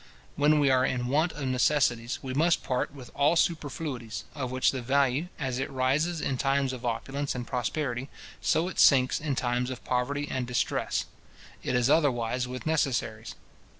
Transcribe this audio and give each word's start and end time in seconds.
When 0.35 0.59
we 0.59 0.71
are 0.71 0.83
in 0.83 1.09
want 1.09 1.31
of 1.33 1.45
necessaries, 1.45 2.17
we 2.23 2.33
must 2.33 2.63
part 2.63 2.91
with 2.91 3.11
all 3.13 3.35
superfluities, 3.35 4.23
of 4.33 4.49
which 4.49 4.71
the 4.71 4.81
value, 4.81 5.27
as 5.37 5.59
it 5.59 5.69
rises 5.69 6.21
in 6.21 6.39
times 6.39 6.73
of 6.73 6.83
opulence 6.83 7.35
and 7.35 7.45
prosperity, 7.45 8.09
so 8.41 8.67
it 8.67 8.79
sinks 8.79 9.19
in 9.21 9.35
times 9.35 9.69
of 9.69 9.85
poverty 9.85 10.27
and 10.27 10.47
distress. 10.47 11.05
It 11.61 11.75
is 11.75 11.87
otherwise 11.87 12.47
with 12.47 12.65
necessaries. 12.65 13.35